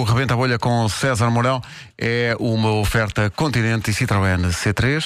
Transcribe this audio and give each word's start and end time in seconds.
O 0.00 0.02
Rebenta 0.02 0.32
a 0.32 0.36
Bolha 0.38 0.58
com 0.58 0.88
César 0.88 1.28
Mourão 1.28 1.60
é 1.98 2.34
uma 2.40 2.72
oferta 2.72 3.28
Continente 3.28 3.90
e 3.90 3.94
Citroën 3.94 4.48
C3. 4.48 5.04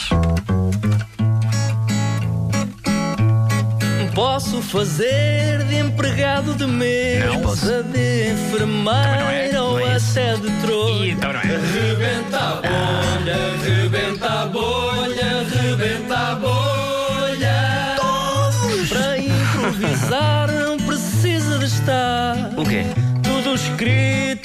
Posso 4.15 4.63
fazer 4.63 5.65
de 5.65 5.79
empregado 5.79 6.55
de 6.55 6.65
mesa, 6.69 7.83
de 7.83 8.31
enfermeira 8.35 9.65
ou 9.65 9.81
é 9.81 9.97
até 9.97 10.37
de 10.37 10.49
trolha. 10.61 11.11
então 11.11 11.33
não 11.33 11.41
é. 11.41 11.43
Rebenta 11.43 12.39
a 12.39 12.55
bolha, 12.63 13.37
rebenta 13.65 14.43
a 14.43 14.47
bolha, 14.47 15.47
rebenta 15.61 16.17
a 16.17 16.35
bolha. 16.37 17.97
Todos! 17.97 18.89
Para 18.89 19.19
improvisar 19.19 20.53
não 20.53 20.77
precisa 20.77 21.59
de 21.59 21.65
estar 21.65 22.37
O 22.57 22.63
quê? 22.65 22.85
tudo 23.25 23.55
escrito 23.57 24.44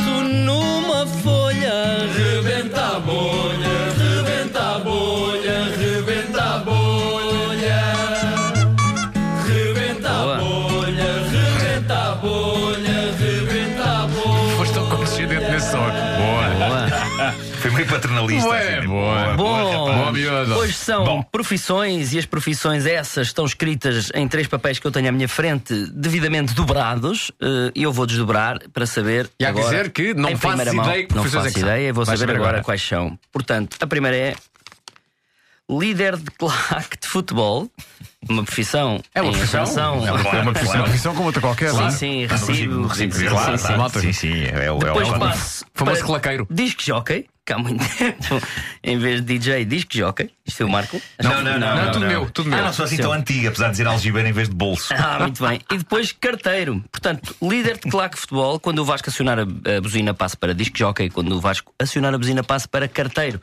Boa. 16.29 16.50
Boa. 16.50 17.32
Foi 17.60 17.71
meio 17.71 17.88
paternalista. 17.88 18.47
Boa, 18.50 18.57
assim, 18.60 18.87
boa. 18.87 19.33
Bom, 19.36 19.43
Boa, 19.86 20.11
miúdo. 20.11 20.54
hoje 20.56 20.74
são 20.74 21.04
Bom. 21.04 21.24
profissões 21.24 22.14
e 22.14 22.20
as 22.20 22.25
profissões 22.25 22.86
essas 22.86 23.28
estão 23.28 23.46
escritas 23.46 24.10
em 24.14 24.28
três 24.28 24.47
papéis 24.47 24.79
que 24.79 24.87
eu 24.87 24.92
tenho 24.92 25.10
à 25.10 25.11
minha 25.11 25.28
frente, 25.28 25.73
devidamente 25.92 26.54
dobrados. 26.54 27.32
eh, 27.42 27.71
E 27.75 27.84
eu 27.84 27.92
vou 27.92 28.06
desdobrar 28.06 28.60
para 28.73 28.86
saber. 28.86 29.29
E 29.39 29.46
há 29.46 29.50
agora, 29.50 29.65
dizer 29.70 29.92
que 29.92 30.14
não 30.14 30.36
faço 30.37 30.75
mão, 30.75 30.86
ideia 30.86 31.06
que 31.06 31.15
Não 31.15 31.25
é 31.25 31.28
faço 31.29 31.60
ideia, 31.60 31.93
vou 31.93 32.06
saber 32.06 32.36
agora. 32.36 32.61
quais 32.64 32.81
são. 32.81 33.17
Portanto, 33.31 33.75
a 33.81 33.88
primeira 33.88 34.16
é 34.17 34.36
líder 35.70 36.17
de 36.17 36.31
claque 36.31 36.98
de 37.00 37.08
futebol. 37.08 37.70
Uma 38.28 38.44
profissão. 38.44 39.02
É 39.14 39.22
uma 39.22 39.31
profissão? 39.31 39.64
ascensão. 39.64 40.08
É 40.08 40.11
uma, 40.11 40.30
é 40.30 40.42
uma 40.42 40.52
profissão. 40.52 40.76
uma 40.76 40.84
profissão 40.84 41.16
como 41.16 41.28
outra 41.28 41.42
qualquer. 41.42 41.72
Sim, 41.92 42.26
é? 42.26 42.38
sim, 42.38 42.67
no 42.67 42.88
recibo. 42.88 43.14
sim, 43.14 43.28
claro, 43.28 43.58
sim, 43.58 44.02
sim, 44.02 44.14
sim, 44.14 44.44
é 44.45 44.72
o, 44.72 44.78
Depois 44.78 45.08
é 45.08 45.11
o, 45.11 45.20
passo 45.20 45.66
Famoso 45.73 46.03
claqueiro. 46.03 46.48
Disc 46.50 46.81
jockey, 46.86 47.28
que 47.50 47.53
há 47.53 47.58
muito 47.58 47.83
tempo, 47.97 48.39
em 48.83 49.00
vez 49.00 49.22
de 49.25 49.39
DJ, 49.39 49.66
disc 49.66 49.92
jockey. 49.92 50.30
Isto 50.45 50.61
é 50.61 50.66
o 50.67 50.69
Marco? 50.69 51.02
Não, 51.22 51.42
não, 51.42 51.58
não, 51.59 51.75
Não, 51.75 51.92
tudo 51.92 52.05
meu, 52.05 52.30
tudo 52.30 52.53
Ah, 52.53 52.55
meu. 52.58 52.66
não 52.66 52.73
sou 52.73 52.86
assim 52.86 52.97
tão 52.97 53.11
antiga, 53.11 53.50
apesar 53.50 53.66
de 53.66 53.72
dizer 53.72 53.88
algibeira 53.88 54.30
em 54.30 54.31
vez 54.31 54.47
de 54.47 54.55
bolso. 54.55 54.94
Ah, 54.94 55.17
muito 55.22 55.44
bem. 55.45 55.59
E 55.72 55.77
depois 55.80 56.11
carteiro. 56.11 56.83
Portanto, 56.92 57.36
líder 57.42 57.80
de 57.80 57.89
claque 57.89 58.16
de 58.16 58.22
futebol, 58.22 58.59
quando 58.59 58.80
o 58.80 58.86
Vasco 58.86 59.09
acionar 59.09 59.39
a, 59.39 59.42
a 59.77 59.81
buzina 59.81 60.14
passa 60.14 60.38
para 60.38 60.53
disc 60.53 60.77
jockey, 60.77 61.09
quando 61.09 61.31
o 61.36 61.42
Vasco 61.42 61.73
acionar 61.80 62.14
a 62.14 62.17
buzina 62.20 62.44
passa 62.44 62.67
para 62.67 62.88
carteiro. 62.88 63.42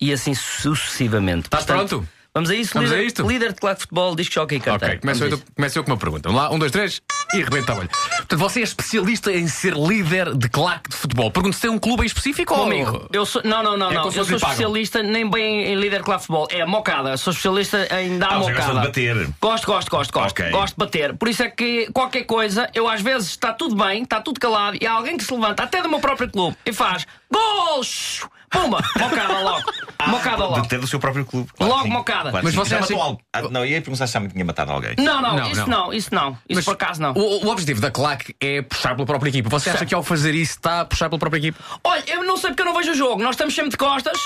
E 0.00 0.12
assim 0.12 0.32
sucessivamente. 0.34 1.46
Estás 1.46 1.64
pronto? 1.64 2.06
Vamos 2.34 2.50
a 2.50 2.54
isso, 2.54 2.74
Vamos 2.74 2.90
líder, 2.90 3.02
a 3.02 3.04
isto? 3.06 3.26
líder 3.26 3.52
de 3.52 3.60
claque 3.60 3.76
de 3.76 3.80
futebol, 3.82 4.14
disc 4.14 4.32
jockey 4.32 4.56
e 4.56 4.60
carteiro. 4.60 4.94
Ok, 4.94 5.00
começo 5.00 5.24
a 5.24 5.26
eu, 5.28 5.42
começo 5.56 5.78
eu 5.78 5.82
com 5.84 5.90
uma 5.90 5.96
pergunta. 5.96 6.28
Vamos 6.28 6.40
lá, 6.44 6.50
um, 6.54 6.58
dois, 6.58 6.70
três 6.70 7.02
e 7.34 7.42
rebenta 7.42 7.72
a 7.72 7.74
bolha. 7.74 7.88
Portanto, 7.88 8.38
você 8.38 8.60
é 8.60 8.62
especialista 8.62 9.32
em 9.32 9.48
ser 9.48 9.74
líder 9.74 10.34
de 10.36 10.48
claque 10.48 10.88
de 10.90 10.94
futebol. 10.96 11.30
Pergunto 11.32 11.56
se 11.56 11.62
tem 11.62 11.70
um 11.70 11.78
clube 11.78 12.02
em 12.04 12.06
específico 12.06 12.54
Meu 12.54 12.62
ou. 12.64 12.66
amigo, 12.70 13.08
eu 13.12 13.26
sou. 13.26 13.42
Não, 13.44 13.62
não, 13.62 13.76
não, 13.76 13.90
É 13.90 13.94
não. 13.94 14.04
Eu 14.04 14.24
sou 14.24 14.36
especialista 14.36 15.02
nem 15.02 15.28
bem 15.28 15.64
em 15.72 15.74
líder 15.74 15.98
de 15.98 16.04
claque 16.04 16.20
de 16.20 16.26
futebol. 16.28 16.46
É 16.50 16.64
mocada. 16.64 17.16
Sou 17.16 17.32
especialista 17.32 17.88
em 18.00 18.18
dar 18.18 18.32
Ah, 18.32 18.38
mocada. 18.38 18.56
gosta 18.58 18.74
de 18.74 18.86
bater. 18.86 19.28
Gosto, 19.40 19.66
gosto, 19.66 19.90
gosto, 19.90 20.12
gosto. 20.12 20.30
Ok. 20.40 20.50
Gosto 20.50 20.74
de 20.74 20.78
bater. 20.78 21.14
Por 21.16 21.28
isso 21.28 21.42
é 21.42 21.50
que 21.50 21.90
qualquer 21.92 22.22
coisa, 22.24 22.70
eu 22.72 22.88
às 22.88 23.00
vezes 23.00 23.30
está 23.30 23.52
tudo 23.52 23.74
bem, 23.74 24.02
está 24.04 24.20
tudo 24.20 24.38
calado, 24.38 24.78
e 24.80 24.86
há 24.86 24.92
alguém 24.92 25.16
que 25.16 25.24
se 25.24 25.32
levanta, 25.34 25.62
até 25.64 25.82
do 25.82 25.88
meu 25.88 25.98
próprio 25.98 26.30
clube, 26.30 26.56
e 26.64 26.72
faz 26.72 27.04
gols! 27.32 28.20
Pumba! 28.50 28.80
Mocada 28.98 29.40
logo. 29.40 29.72
mocada 30.06 30.36
De 30.36 30.42
logo. 30.42 30.66
ter 30.68 30.78
do 30.78 30.86
seu 30.86 30.98
próprio 30.98 31.24
clube. 31.24 31.48
Logo 31.60 31.82
sim. 31.82 31.88
mocada. 31.90 32.30
Claro 32.30 32.44
Mas 32.44 32.54
sim. 32.54 32.58
você 32.60 32.70
Já 32.70 32.76
acha 32.78 32.92
matou 32.92 33.02
algo? 33.02 33.20
Ah, 33.32 33.42
não, 33.42 33.60
eu 33.60 33.66
ia 33.72 33.82
perguntar 33.82 34.06
se 34.06 34.12
já 34.14 34.20
me 34.20 34.28
tinha 34.28 34.44
matado 34.44 34.72
alguém. 34.72 34.94
Não, 34.98 35.20
não, 35.20 35.36
Não, 35.36 35.50
isso 35.50 35.60
não. 35.60 35.66
não. 35.86 35.92
isso 35.92 36.14
não. 36.14 36.30
Isso 36.30 36.38
Mas 36.54 36.64
por 36.64 36.74
acaso 36.74 37.00
não. 37.02 37.12
O, 37.12 37.46
o 37.46 37.50
objetivo 37.50 37.80
da 37.80 37.90
claque 37.90 38.34
é 38.40 38.62
puxar 38.62 38.94
pela 38.94 39.06
própria 39.06 39.28
equipa. 39.30 39.48
Você 39.50 39.70
acha 39.70 39.84
que 39.84 39.94
ao 39.94 40.02
fazer 40.02 40.34
isso 40.34 40.52
está 40.52 40.80
a 40.80 40.84
puxar 40.84 41.08
pela 41.08 41.18
própria 41.18 41.38
equipa? 41.38 41.58
Olha, 41.84 42.02
eu 42.06 42.24
não 42.24 42.36
sei 42.36 42.50
porque 42.50 42.62
eu 42.62 42.66
não 42.66 42.74
vejo 42.74 42.92
o 42.92 42.94
jogo. 42.94 43.22
Nós 43.22 43.34
estamos 43.34 43.54
sempre 43.54 43.70
de 43.70 43.76
costas 43.76 44.18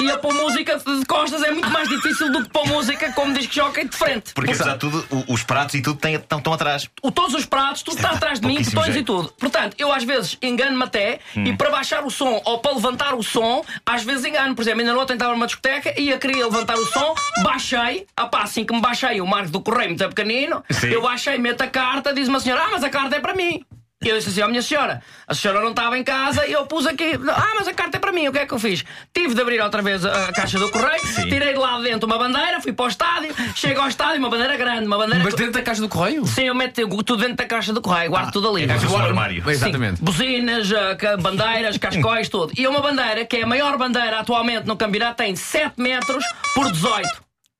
e 0.00 0.10
a 0.10 0.18
pôr 0.18 0.34
música 0.34 0.76
de 0.78 1.04
costas 1.06 1.42
é 1.42 1.50
muito 1.50 1.70
mais 1.70 1.88
difícil 1.88 2.30
do 2.32 2.42
que 2.44 2.50
pôr 2.50 2.66
música, 2.66 3.12
como 3.12 3.32
diz 3.32 3.46
que 3.46 3.56
joga, 3.56 3.84
de 3.84 3.96
frente. 3.96 4.32
Porque 4.34 4.50
apesar 4.52 4.72
de 4.74 4.78
tudo, 4.78 5.06
o- 5.10 5.32
os 5.34 5.42
pratos 5.42 5.74
e 5.74 5.80
tudo 5.82 5.98
têm- 5.98 6.14
estão, 6.16 6.38
estão 6.38 6.52
atrás. 6.52 6.88
o, 7.02 7.10
todos 7.10 7.34
os 7.34 7.46
pratos, 7.46 7.82
tudo 7.82 7.96
está 7.96 8.10
atrás 8.10 8.40
de 8.40 8.46
mim, 8.46 8.54
Pouquíssimo 8.54 8.76
botões 8.76 8.90
e 8.90 8.94
jeito. 8.98 9.06
tudo. 9.06 9.32
Portanto, 9.38 9.74
eu 9.78 9.92
às 9.92 10.04
vezes 10.04 10.36
engano-me 10.42 10.82
até 10.84 11.20
e 11.36 11.52
para 11.56 11.70
baixar 11.70 12.04
o 12.04 12.10
som 12.10 12.40
ou 12.44 12.58
para 12.58 12.72
levantar 12.74 13.14
o 13.14 13.22
som, 13.22 13.64
às 13.84 14.02
vezes 14.02 14.24
engano. 14.24 14.54
Por 14.54 14.62
exemplo, 14.62 14.80
ainda 14.80 14.92
não 14.92 15.02
estava 15.02 15.32
numa 15.32 15.46
discoteca 15.46 15.94
e 15.98 16.10
eu 16.10 16.18
queria 16.18 16.44
levantar 16.44 16.76
o 16.76 16.86
som, 16.86 17.14
baixei, 17.42 18.06
ah 18.16 18.26
pá, 18.26 18.42
assim 18.42 18.64
que 18.64 18.74
me 18.74 18.80
baixei, 18.80 19.20
o 19.20 19.26
marco 19.26 19.50
do 19.50 19.60
correio 19.60 19.90
muito 19.90 20.08
pequenino, 20.08 20.64
Sim. 20.70 20.88
eu 20.88 21.02
baixei, 21.02 21.38
meto 21.38 21.62
a 21.62 21.66
carta, 21.66 22.12
diz-me 22.12 22.36
a 22.36 22.40
senhora, 22.40 22.62
ah, 22.64 22.68
mas 22.72 22.84
a 22.84 22.90
carta 22.90 23.16
é 23.16 23.20
para 23.20 23.34
mim. 23.34 23.64
E 24.02 24.08
eu 24.08 24.16
disse 24.16 24.30
assim, 24.30 24.40
ó 24.40 24.48
minha 24.48 24.62
senhora, 24.62 25.02
a 25.28 25.34
senhora 25.34 25.60
não 25.60 25.72
estava 25.72 25.98
em 25.98 26.02
casa 26.02 26.46
e 26.46 26.52
eu 26.52 26.64
pus 26.64 26.86
aqui, 26.86 27.20
ah, 27.30 27.52
mas 27.54 27.68
a 27.68 27.74
carta 27.74 27.98
é 27.98 28.00
para 28.00 28.10
mim, 28.10 28.28
o 28.28 28.32
que 28.32 28.38
é 28.38 28.46
que 28.46 28.54
eu 28.54 28.58
fiz? 28.58 28.82
Tive 29.12 29.34
de 29.34 29.40
abrir 29.42 29.60
outra 29.60 29.82
vez 29.82 30.06
a, 30.06 30.28
a 30.28 30.32
caixa 30.32 30.58
do 30.58 30.70
correio, 30.70 31.02
tirei 31.28 31.52
de 31.52 31.58
lá 31.58 31.76
de 31.76 31.82
dentro 31.84 32.06
uma 32.06 32.16
bandeira, 32.16 32.62
fui 32.62 32.72
para 32.72 32.86
o 32.86 32.88
estádio, 32.88 33.34
chego 33.54 33.78
ao 33.82 33.88
estádio, 33.88 34.18
uma 34.20 34.30
bandeira 34.30 34.56
grande, 34.56 34.86
uma 34.86 34.96
bandeira. 34.96 35.22
Mas 35.22 35.34
dentro 35.34 35.52
da 35.52 35.60
caixa 35.60 35.82
do 35.82 35.88
correio? 35.90 36.24
Sim, 36.26 36.44
eu 36.44 36.54
meto 36.54 36.88
tudo 37.04 37.18
dentro 37.18 37.36
da 37.36 37.44
caixa 37.44 37.74
do 37.74 37.82
correio, 37.82 38.08
guardo 38.08 38.32
tudo 38.32 38.48
ali. 38.48 38.64
é 38.64 38.68
caixa 38.68 38.86
do 38.86 38.96
armário. 38.96 39.44
Sim, 39.44 39.50
Exatamente. 39.50 40.02
buzinas, 40.02 40.72
ah, 40.72 40.96
ca- 40.96 41.18
bandeiras, 41.18 41.76
cascóis, 41.76 42.30
tudo. 42.30 42.54
E 42.56 42.66
uma 42.66 42.80
bandeira, 42.80 43.26
que 43.26 43.36
é 43.36 43.42
a 43.42 43.46
maior 43.46 43.76
bandeira 43.76 44.20
atualmente 44.20 44.66
no 44.66 44.78
campeonato, 44.78 45.16
tem 45.18 45.36
7 45.36 45.74
metros 45.76 46.24
por 46.54 46.72
18 46.72 47.06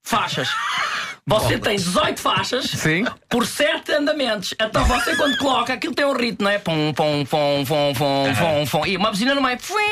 faixas. 0.03 0.49
Você 1.27 1.59
tem 1.59 1.77
18 1.77 2.21
faixas 2.21 2.65
Sim. 2.67 3.05
por 3.29 3.47
7 3.47 3.93
andamentos. 3.93 4.55
Então 4.61 4.85
você 4.85 5.17
quando 5.17 5.37
coloca, 5.39 5.73
aquilo 5.75 5.95
tem 5.95 6.05
um 6.05 6.17
ritmo, 6.17 6.45
não 6.45 6.51
é? 6.51 6.59
Pum, 6.59 6.93
pum, 6.93 7.25
pum, 7.25 7.65
pum, 7.65 7.95
pum, 7.95 8.35
pum, 8.35 8.67
pum. 8.71 8.87
E 8.87 8.97
uma 8.97 9.11
buzina 9.11 9.35
no 9.35 9.43
meio. 9.43 9.59
Fuim, 9.61 9.83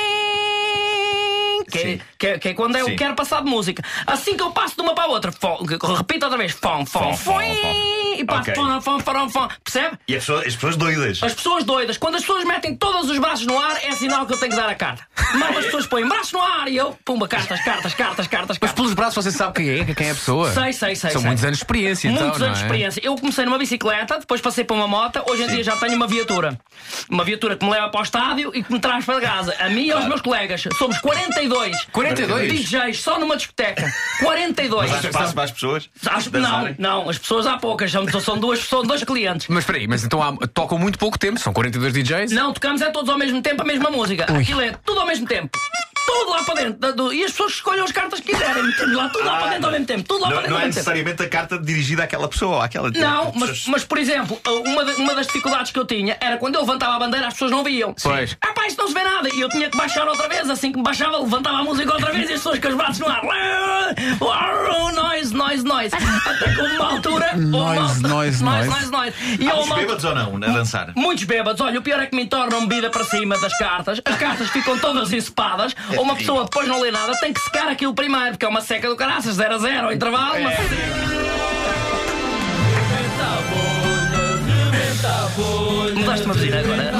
Que 1.70 1.78
é, 1.78 1.82
Sim. 1.82 2.00
que, 2.18 2.26
é, 2.26 2.38
que 2.38 2.48
é 2.48 2.54
quando 2.54 2.76
eu 2.76 2.86
Sim. 2.86 2.96
quero 2.96 3.14
passar 3.14 3.42
de 3.42 3.50
música. 3.50 3.82
Assim 4.06 4.36
que 4.36 4.42
eu 4.42 4.50
passo 4.50 4.74
de 4.74 4.82
uma 4.82 4.94
para 4.94 5.04
a 5.04 5.08
outra, 5.08 5.32
fom, 5.32 5.58
repito 5.96 6.24
outra 6.24 6.38
vez, 6.38 6.52
fom, 6.52 6.84
fom, 6.86 7.14
Fom, 7.14 7.16
fom, 7.16 7.40
e 8.18 8.24
passo 8.24 8.52
fom, 8.54 8.80
fom, 8.80 9.00
fom, 9.00 9.28
fom. 9.28 9.48
Percebe? 9.62 9.98
E 10.08 10.16
as 10.16 10.22
pessoas, 10.24 10.46
as 10.46 10.54
pessoas 10.54 10.76
doidas. 10.76 11.22
As 11.22 11.34
pessoas 11.34 11.64
doidas, 11.64 11.96
quando 11.98 12.16
as 12.16 12.22
pessoas 12.22 12.44
metem 12.44 12.74
todos 12.74 13.10
os 13.10 13.18
braços 13.18 13.46
no 13.46 13.58
ar, 13.58 13.76
é 13.84 13.92
sinal 13.92 14.26
que 14.26 14.32
eu 14.34 14.38
tenho 14.38 14.52
que 14.52 14.56
dar 14.56 14.68
a 14.68 14.74
carta. 14.74 15.06
Mas 15.34 15.56
as 15.58 15.64
pessoas 15.66 15.86
põem 15.86 16.08
braços 16.08 16.32
no 16.32 16.40
ar 16.40 16.68
e 16.68 16.76
eu, 16.76 16.96
pumba, 17.04 17.28
cartas, 17.28 17.60
cartas, 17.62 17.94
cartas, 17.94 18.26
cartas, 18.26 18.58
Mas 18.60 18.72
pelos 18.72 18.94
braços 18.94 19.24
você 19.24 19.30
sabe 19.30 19.54
quem 19.54 19.68
é, 19.80 19.94
quem 19.94 20.08
é 20.08 20.10
a 20.10 20.14
pessoa. 20.14 20.52
Sei, 20.52 20.72
sei, 20.72 20.96
sei. 20.96 21.10
São 21.10 21.20
sei. 21.20 21.28
muitos 21.28 21.44
anos 21.44 21.58
de 21.58 21.64
experiência, 21.64 22.08
então. 22.08 22.22
Muitos 22.22 22.42
anos 22.42 22.58
de 22.58 22.64
é? 22.64 22.66
experiência. 22.66 23.00
Eu 23.04 23.14
comecei 23.16 23.44
numa 23.44 23.58
bicicleta, 23.58 24.18
depois 24.18 24.40
passei 24.40 24.64
para 24.64 24.76
uma 24.76 24.88
moto, 24.88 25.22
hoje 25.28 25.44
em 25.44 25.48
dia 25.48 25.62
já 25.62 25.76
tenho 25.76 25.94
uma 25.94 26.06
viatura. 26.06 26.58
Uma 27.08 27.24
viatura 27.24 27.56
que 27.56 27.64
me 27.64 27.70
leva 27.70 27.88
para 27.88 28.00
o 28.00 28.02
estádio 28.02 28.50
e 28.54 28.62
que 28.62 28.72
me 28.72 28.80
traz 28.80 29.04
para 29.04 29.20
casa. 29.20 29.54
A 29.58 29.68
mim 29.68 29.86
e 29.86 29.92
aos 29.92 30.06
meus 30.06 30.20
colegas. 30.20 30.64
Somos 30.78 30.98
42. 30.98 31.57
42? 31.92 32.52
DJs 32.52 33.00
só 33.00 33.18
numa 33.18 33.36
discoteca. 33.36 33.92
42. 34.20 34.90
Mas 34.90 35.04
há 35.04 35.08
espaço 35.08 35.34
para 35.34 35.44
as 35.44 35.50
pessoas? 35.50 35.90
Acho 36.06 36.30
não, 36.38 36.74
não, 36.78 37.10
as 37.10 37.18
pessoas 37.18 37.46
há 37.46 37.56
poucas, 37.58 37.90
são, 37.90 38.06
são, 38.20 38.38
duas, 38.38 38.60
são 38.60 38.82
dois 38.82 39.02
clientes. 39.04 39.46
Mas 39.48 39.60
espera 39.60 39.78
aí, 39.78 39.86
mas 39.86 40.04
então 40.04 40.22
há- 40.22 40.36
tocam 40.52 40.78
muito 40.78 40.98
pouco 40.98 41.18
tempo, 41.18 41.38
são 41.38 41.52
42 41.52 41.92
DJs? 41.92 42.32
Não, 42.32 42.52
tocamos 42.52 42.80
é 42.82 42.90
todos 42.90 43.08
ao 43.10 43.18
mesmo 43.18 43.40
tempo 43.42 43.62
a 43.62 43.64
mesma 43.64 43.90
música. 43.90 44.24
Aquilo 44.24 44.60
é 44.60 44.72
tudo 44.84 45.00
ao 45.00 45.06
mesmo 45.06 45.26
tempo. 45.26 45.58
Tudo 46.08 46.30
lá 46.30 46.42
para 46.44 46.54
dentro. 46.54 46.92
do- 46.94 47.12
e 47.12 47.22
as 47.24 47.30
pessoas 47.32 47.52
escolhem 47.52 47.82
as 47.84 47.92
cartas 47.92 48.20
que 48.20 48.32
quiserem. 48.32 48.62
Metemos 48.62 48.96
lá 48.96 49.08
tudo 49.10 49.24
lá 49.24 49.36
para 49.38 49.48
dentro 49.50 49.66
ao 49.66 49.72
mesmo 49.72 49.86
tempo. 49.86 50.02
Tudo 50.04 50.20
lá 50.22 50.26
para 50.28 50.34
Não, 50.36 50.42
dentro 50.42 50.50
não 50.54 50.60
é 50.60 50.64
mesmo 50.64 50.74
tempo. 50.74 50.90
necessariamente 50.90 51.22
a 51.22 51.28
carta 51.28 51.58
dirigida 51.58 52.04
àquela 52.04 52.28
pessoa 52.28 52.56
ou 52.56 52.62
àquela 52.62 52.90
Não, 52.90 53.32
mas, 53.34 53.66
mas 53.66 53.84
por 53.84 53.98
exemplo, 53.98 54.40
uma, 54.66 54.84
da- 54.84 54.94
uma 54.96 55.14
das 55.14 55.26
dificuldades 55.26 55.70
que 55.70 55.78
eu 55.78 55.84
tinha 55.84 56.16
era 56.20 56.36
quando 56.38 56.54
eu 56.54 56.62
levantava 56.62 56.96
a 56.96 56.98
bandeira 56.98 57.26
as 57.26 57.34
pessoas 57.34 57.50
não 57.50 57.62
viam. 57.62 57.94
Pois. 58.02 58.36
Ah 58.42 58.52
pá, 58.54 58.66
isto 58.66 58.78
não 58.78 58.88
se 58.88 58.94
vê 58.94 59.02
nada. 59.04 59.28
E 59.34 59.40
eu 59.40 59.48
tinha 59.50 59.68
que 59.70 59.76
baixar 59.76 60.06
outra 60.08 60.28
vez. 60.28 60.48
Assim 60.48 60.70
que 60.72 60.78
me 60.78 60.84
baixava, 60.84 61.18
levantava 61.18 61.58
a 61.58 61.64
música 61.64 61.92
outra 61.92 62.10
vez 62.12 62.30
e 62.30 62.32
as 62.32 62.38
pessoas 62.40 62.58
com 62.58 62.68
os 62.68 62.74
braços 62.74 62.98
no 63.00 63.08
ar. 63.08 63.22
Noise, 64.94 65.34
noise, 65.34 65.64
noise. 65.64 65.94
Até 65.94 66.54
que 66.54 66.60
uma 66.60 66.92
altura. 66.92 67.36
Noise, 67.36 68.02
noise, 68.02 68.42
noise, 68.44 68.90
noise. 68.90 69.14
E 69.38 69.48
Há 69.48 69.54
muitos 69.54 69.76
bêbados 69.76 70.04
ou 70.04 70.14
não 70.14 70.36
a 70.36 70.38
dançar? 70.52 70.92
Muitos 70.96 71.24
bêbados, 71.24 71.60
olha, 71.60 71.78
o 71.78 71.82
pior 71.82 72.00
é 72.00 72.06
que 72.06 72.14
me 72.16 72.22
entornam 72.22 72.66
bebida 72.66 72.90
para 72.90 73.04
cima 73.04 73.38
das 73.38 73.56
cartas, 73.58 74.00
as 74.04 74.16
cartas 74.16 74.48
ficam 74.50 74.78
todas 74.78 75.12
encepadas, 75.12 75.74
uma 76.00 76.16
pessoa 76.16 76.44
depois 76.44 76.68
não 76.68 76.80
lê 76.80 76.90
nada, 76.90 77.12
tem 77.20 77.32
que 77.32 77.40
secar 77.40 77.68
aquilo 77.68 77.94
primeiro, 77.94 78.30
porque 78.30 78.44
é 78.44 78.48
uma 78.48 78.60
seca 78.60 78.88
do 78.88 78.96
caraças, 78.96 79.36
0 79.36 79.54
a 79.54 79.58
0 79.58 79.86
ao 79.86 79.92
intervalo. 79.92 80.34
seca. 80.34 81.28
Mudaste 85.94 86.24
uma 86.24 86.34
buzina 86.34 86.60
agora? 86.60 86.92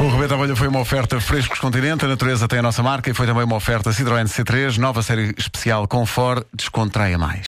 O 0.00 0.08
Rebenta 0.08 0.34
a 0.34 0.36
Bolha 0.36 0.56
foi 0.56 0.68
uma 0.68 0.80
oferta 0.80 1.20
Frescos 1.20 1.58
Continente, 1.58 2.04
a 2.04 2.08
natureza 2.08 2.48
tem 2.48 2.58
a 2.58 2.62
nossa 2.62 2.82
marca 2.82 3.10
e 3.10 3.14
foi 3.14 3.26
também 3.26 3.44
uma 3.44 3.56
oferta 3.56 3.90
Citroën 3.90 4.24
C3, 4.24 4.78
nova 4.78 5.02
série 5.02 5.34
especial 5.36 5.86
Confort, 5.86 6.46
descontraia 6.54 7.18
mais. 7.18 7.38